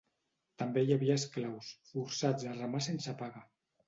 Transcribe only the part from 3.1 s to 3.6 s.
paga.